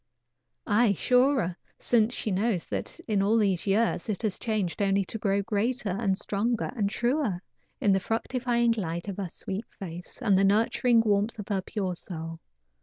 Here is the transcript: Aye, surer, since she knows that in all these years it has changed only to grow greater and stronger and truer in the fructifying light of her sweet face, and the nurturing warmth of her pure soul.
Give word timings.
Aye, 0.65 0.93
surer, 0.93 1.55
since 1.77 2.11
she 2.15 2.31
knows 2.31 2.65
that 2.65 2.99
in 3.01 3.21
all 3.21 3.37
these 3.37 3.67
years 3.67 4.09
it 4.09 4.23
has 4.23 4.39
changed 4.39 4.81
only 4.81 5.05
to 5.05 5.19
grow 5.19 5.43
greater 5.43 5.91
and 5.91 6.17
stronger 6.17 6.71
and 6.75 6.89
truer 6.89 7.39
in 7.79 7.91
the 7.91 7.99
fructifying 7.99 8.71
light 8.71 9.07
of 9.07 9.17
her 9.17 9.29
sweet 9.29 9.67
face, 9.69 10.19
and 10.19 10.39
the 10.39 10.43
nurturing 10.43 11.01
warmth 11.01 11.37
of 11.37 11.49
her 11.49 11.61
pure 11.61 11.95
soul. 11.95 12.39